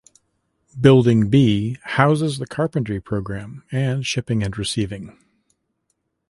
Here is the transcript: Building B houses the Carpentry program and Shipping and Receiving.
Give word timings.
Building 0.79 1.29
B 1.29 1.77
houses 1.83 2.39
the 2.39 2.47
Carpentry 2.47 2.99
program 2.99 3.63
and 3.71 4.03
Shipping 4.03 4.41
and 4.41 4.57
Receiving. 4.57 5.15